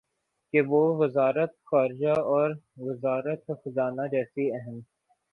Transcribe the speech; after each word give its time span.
کہ 0.53 0.61
وہ 0.61 0.81
وزارت 0.97 1.51
خارجہ 1.63 2.15
اور 2.29 2.49
وزارت 2.79 3.51
خزانہ 3.59 4.07
جیسی 4.11 4.45
اہم 4.53 4.79